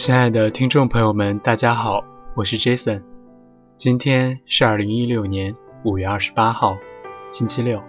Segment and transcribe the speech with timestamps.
[0.00, 2.04] 亲爱的听众朋友们，大家好，
[2.36, 3.02] 我是 Jason。
[3.76, 6.78] 今天是二零一六年五月二十八号，
[7.32, 7.82] 星期六。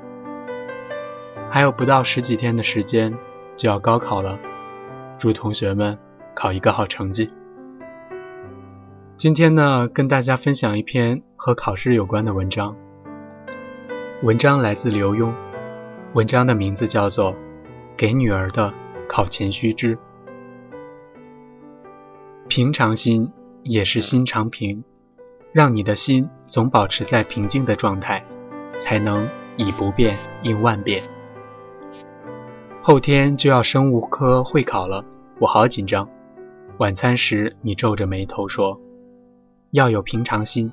[1.51, 3.15] 还有不到十几天的时间
[3.55, 4.39] 就要高考了，
[5.19, 5.99] 祝同学们
[6.33, 7.29] 考一个好成绩。
[9.15, 12.75] 今天呢，跟大家分享一篇和考试有关的文章。
[14.23, 15.31] 文章来自刘墉，
[16.13, 17.33] 文章的名字叫做
[17.95, 18.73] 《给女儿的
[19.07, 19.95] 考前须知》。
[22.49, 23.31] 平常心
[23.61, 24.83] 也是心常平，
[25.53, 28.25] 让你的心总保持在平静的状态，
[28.79, 31.03] 才能以不变应万变。
[32.81, 35.05] 后天就要生物科会考了，
[35.37, 36.09] 我好紧张。
[36.79, 38.81] 晚餐时，你皱着眉头说
[39.69, 40.71] ：“要有平常心。”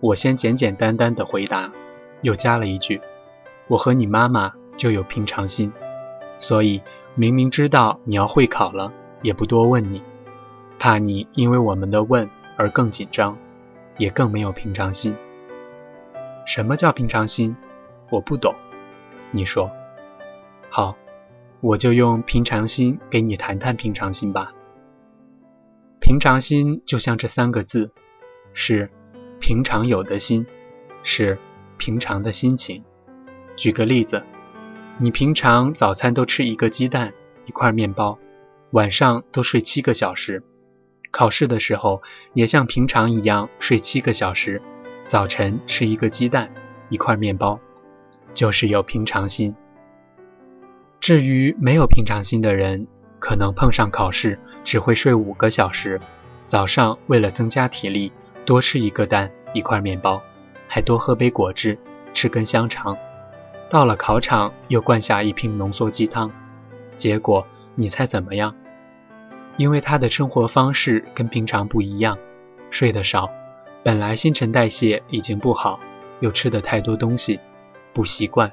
[0.00, 1.72] 我先简简单单的回答，
[2.20, 3.00] 又加了一句
[3.68, 5.72] ：“我和你妈妈就有平常心，
[6.38, 6.82] 所以
[7.14, 8.92] 明明知道你要会考了，
[9.22, 10.02] 也不多问你。”
[10.80, 13.36] 怕你因为我们的问而更紧张，
[13.98, 15.14] 也更没有平常心。
[16.46, 17.54] 什么叫平常心？
[18.10, 18.54] 我不懂。
[19.30, 19.70] 你说，
[20.70, 20.96] 好，
[21.60, 24.54] 我就用平常心给你谈谈平常心吧。
[26.00, 27.90] 平常心就像这三个字，
[28.54, 28.90] 是
[29.38, 30.46] 平常有的心，
[31.02, 31.38] 是
[31.76, 32.82] 平常的心情。
[33.54, 34.22] 举个例子，
[34.96, 37.12] 你平常早餐都吃一个鸡蛋
[37.44, 38.18] 一块面包，
[38.70, 40.42] 晚上都睡七个小时。
[41.10, 42.02] 考试的时候
[42.34, 44.62] 也像平常一样睡七个小时，
[45.06, 46.50] 早晨吃一个鸡蛋，
[46.88, 47.58] 一块面包，
[48.32, 49.54] 就是有平常心。
[51.00, 52.86] 至于没有平常心的人，
[53.18, 56.00] 可能碰上考试只会睡五个小时，
[56.46, 58.12] 早上为了增加体力，
[58.44, 60.22] 多吃一个蛋，一块面包，
[60.68, 61.78] 还多喝杯果汁，
[62.12, 62.96] 吃根香肠，
[63.68, 66.30] 到了考场又灌下一瓶浓缩鸡汤，
[66.96, 68.54] 结果你猜怎么样？
[69.56, 72.16] 因为他的生活方式跟平常不一样，
[72.70, 73.30] 睡得少，
[73.82, 75.78] 本来新陈代谢已经不好，
[76.20, 77.38] 又吃的太多东西，
[77.92, 78.50] 不习惯，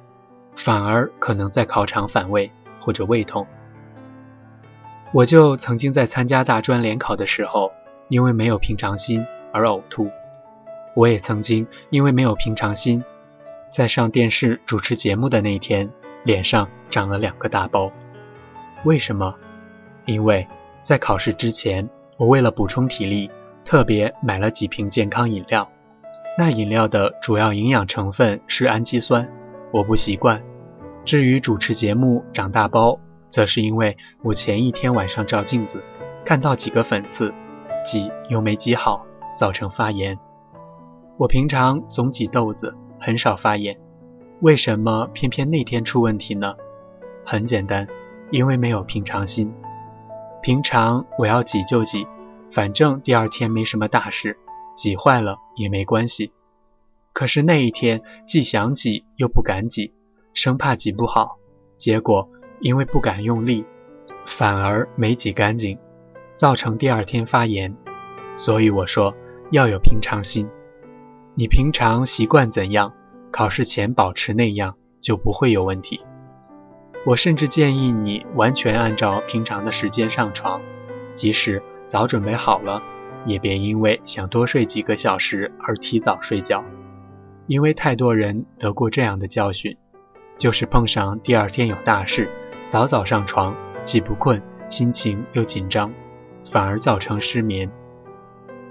[0.55, 3.47] 反而可能在考场反胃或者胃痛。
[5.13, 7.71] 我就曾经在参加大专联考的时候，
[8.09, 10.11] 因为没有平常心而呕吐。
[10.93, 13.03] 我也曾经因为没有平常心，
[13.71, 15.89] 在上电视主持节目的那天，
[16.23, 17.91] 脸上长了两个大包。
[18.83, 19.33] 为什么？
[20.05, 20.45] 因为。
[20.87, 23.29] 在考试之前，我为了补充体力，
[23.65, 25.69] 特别买了几瓶健康饮料。
[26.37, 29.29] 那饮料的主要营养成分是氨基酸，
[29.73, 30.41] 我不习惯。
[31.03, 35.83] 至于主持节目长大包，则是因为我前一天晚上照镜子，
[36.23, 37.33] 看到几个粉刺，
[37.83, 39.05] 挤又没挤好，
[39.35, 40.17] 造成发炎。
[41.17, 43.77] 我平常总挤痘子，很少发炎，
[44.39, 46.55] 为什么偏偏那天出问题呢？
[47.25, 47.85] 很简单，
[48.31, 49.53] 因为没有平常心。
[50.47, 52.07] 平常我要挤就挤，
[52.53, 54.37] 反正第二天没什么大事，
[54.77, 56.31] 挤坏了也没关系。
[57.11, 59.91] 可是那一天既想挤又不敢挤，
[60.33, 61.35] 生怕挤不好，
[61.77, 62.29] 结果
[62.61, 63.65] 因为不敢用力，
[64.25, 65.77] 反而没挤干净，
[66.33, 67.75] 造成第二天发炎。
[68.37, 69.13] 所以我说
[69.51, 70.49] 要有平常心，
[71.35, 72.93] 你平常习惯怎样，
[73.31, 76.05] 考试前保持那样就不会有问题。
[77.07, 80.61] 我甚至建议你完全按照平常的时间上床，
[81.15, 82.83] 即使早准备好了，
[83.25, 86.65] 也别因为想多睡几个小时而提早睡觉，
[87.45, 89.77] 因为太多人得过这样的教训，
[90.37, 92.29] 就是碰上第二天有大事，
[92.67, 95.93] 早早上床，既不困，心情又紧张，
[96.43, 97.71] 反而造成失眠。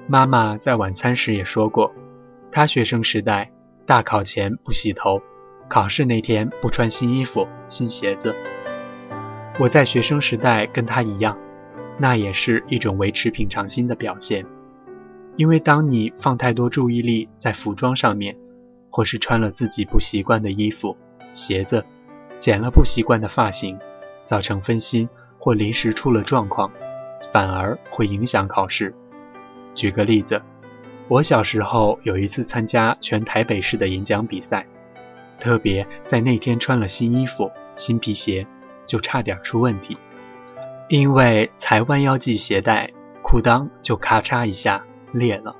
[0.06, 1.94] 妈妈在晚餐时也说过，
[2.52, 3.50] 她学生时代
[3.86, 5.22] 大考前不洗头。
[5.68, 8.34] 考试那天不穿新衣服、新鞋子，
[9.58, 11.36] 我在学生时代跟他一样，
[11.98, 14.46] 那也是一种维持平常心的表现。
[15.36, 18.36] 因为当你放太多注意力在服装上面，
[18.90, 20.96] 或是穿了自己不习惯的衣服、
[21.34, 21.84] 鞋子，
[22.38, 23.78] 剪了不习惯的发型，
[24.24, 25.08] 造成分心
[25.38, 26.70] 或临时出了状况，
[27.32, 28.94] 反而会影响考试。
[29.74, 30.40] 举个例子，
[31.08, 34.66] 我小时候有一次参加全台北市的演讲比赛。
[35.38, 38.46] 特别在那天穿了新衣服、新皮鞋，
[38.86, 39.98] 就差点出问题，
[40.88, 42.92] 因为才弯腰系鞋带，
[43.22, 45.56] 裤裆就咔嚓一下裂了。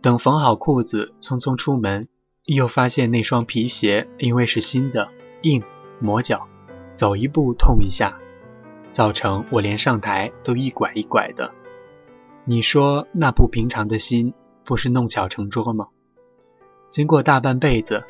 [0.00, 2.08] 等缝好裤子，匆匆出门，
[2.44, 5.08] 又发现那双皮鞋因为是新的，
[5.42, 5.62] 硬，
[6.00, 6.46] 磨脚，
[6.94, 8.18] 走一步痛一下，
[8.92, 11.52] 造成我连上台都一拐一拐的。
[12.44, 14.34] 你说那不平常的心，
[14.64, 15.88] 不是弄巧成拙吗？
[16.90, 18.04] 经过大半辈子。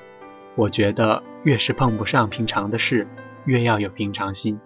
[0.59, 3.07] 我觉得越是碰不上平常的事，
[3.45, 4.59] 越要有平常心。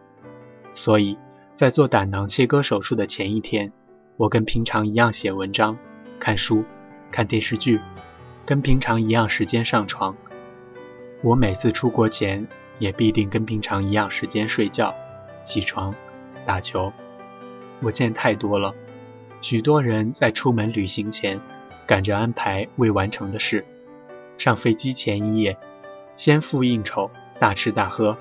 [0.72, 1.18] 所以，
[1.54, 3.70] 在做胆囊切割手术的前一天，
[4.16, 5.76] 我跟平常一样写文章、
[6.18, 6.64] 看书、
[7.10, 7.78] 看电视剧，
[8.46, 10.16] 跟平常一样时间上床。
[11.20, 12.48] 我每次出国前
[12.78, 14.94] 也必定跟平常一样时间睡觉、
[15.44, 15.94] 起床、
[16.46, 16.90] 打球。
[17.82, 18.74] 我见太多了，
[19.42, 21.38] 许多人在出门旅行前
[21.86, 23.66] 赶着安排未完成的事，
[24.38, 25.58] 上飞机前一夜
[26.16, 28.16] 先赴应酬，大吃大喝，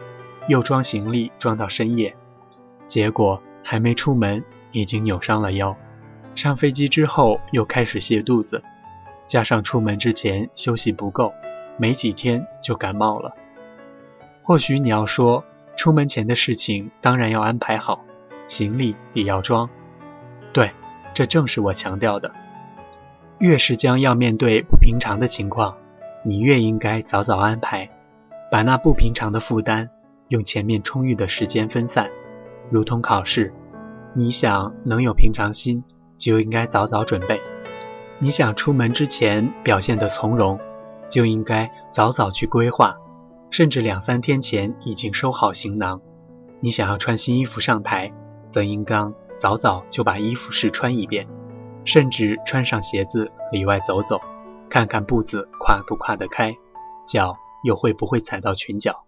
[0.48, 2.16] 又装行李装到深夜，
[2.88, 4.44] 结果还没出门。
[4.74, 5.76] 已经扭伤了腰，
[6.34, 8.64] 上飞机之后又开始泻肚子，
[9.26, 11.34] 加上出门之前休息不够，
[11.76, 13.36] 没几天就感冒了。
[14.44, 15.44] 或许你要说，
[15.76, 18.06] 出门前的事情当然要安排好，
[18.48, 19.70] 行李也要装。
[20.54, 20.72] 对，
[21.14, 22.32] 这正是我强调的。
[23.38, 25.76] 越是将要面对不平常的情况，
[26.24, 27.90] 你越应该早早安排，
[28.52, 29.90] 把那不平常的负担
[30.28, 32.12] 用前面充裕的时间分散，
[32.70, 33.54] 如同考试。
[34.14, 35.84] 你想能有平常心，
[36.18, 37.38] 就应该早早准备；
[38.20, 40.60] 你想出门之前表现得从容，
[41.10, 42.98] 就应该早早去规划，
[43.50, 46.02] 甚至两三天前已经收好行囊。
[46.60, 48.12] 你想要穿新衣服上台，
[48.50, 51.28] 则应当早早就把衣服试穿一遍，
[51.84, 54.22] 甚至穿上鞋子里外走走，
[54.72, 56.56] 看看步子跨不跨得开，
[57.06, 59.04] 脚又会不会踩到裙角。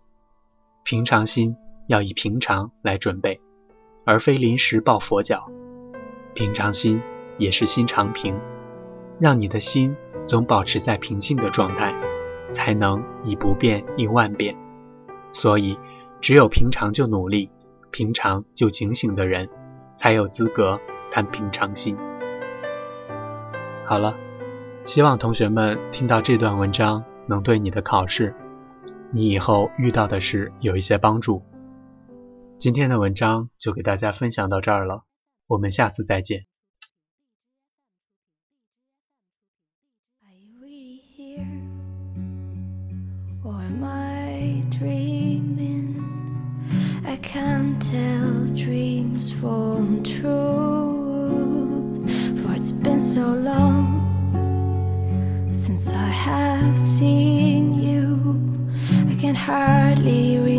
[0.84, 1.56] 平常心
[1.88, 3.40] 要以平常来准备。
[4.06, 5.50] 而非临时抱佛脚，
[6.34, 7.02] 平常心
[7.38, 8.38] 也是心常平，
[9.18, 9.96] 让你的心
[10.28, 11.96] 总保持在平静的状态，
[12.52, 14.58] 才能以不变应万变。
[15.32, 15.80] 所以，
[16.20, 17.50] 只有平常就努力、
[17.92, 19.48] 平常就警醒的人，
[19.96, 21.98] 才有资格谈平常心。
[23.86, 24.18] 好了，
[24.86, 28.36] 希望同学们听到这段文章，能对你的考试、
[29.12, 31.42] 你以后遇到的事有一些帮助。
[32.58, 35.04] 今天的文章就给大家分享到这儿了，
[35.48, 36.46] 我们下次再见。
[55.74, 58.08] Since I have seen you.
[59.10, 60.53] I can hardly.